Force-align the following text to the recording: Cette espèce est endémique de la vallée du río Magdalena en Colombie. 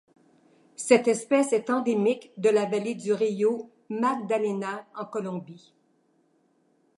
Cette 0.77 1.07
espèce 1.07 1.53
est 1.53 1.69
endémique 1.69 2.31
de 2.37 2.49
la 2.49 2.65
vallée 2.65 2.95
du 2.95 3.13
río 3.13 3.69
Magdalena 3.91 4.83
en 4.95 5.05
Colombie. 5.05 5.75